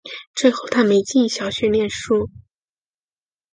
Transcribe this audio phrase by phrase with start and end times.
[0.33, 2.31] 最后她没进小学念书